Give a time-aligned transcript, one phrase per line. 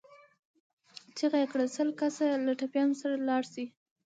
[1.15, 1.65] چيغه يې کړه!
[1.75, 3.65] سل کسه له ټپيانو سره لاړ شئ.